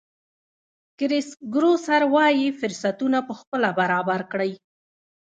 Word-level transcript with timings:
کرېس 0.97 1.29
ګروسر 1.53 2.01
وایي 2.13 2.47
فرصتونه 2.59 3.17
پخپله 3.29 3.69
برابر 3.79 4.19
کړئ. 4.31 4.51